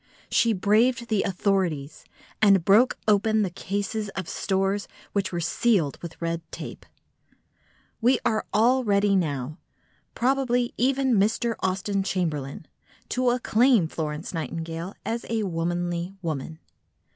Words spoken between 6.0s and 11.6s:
with red tape. We are all ready now—probably even Mr.